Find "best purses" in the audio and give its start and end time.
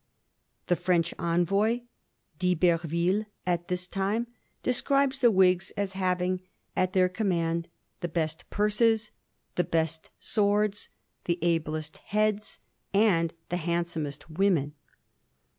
8.07-9.11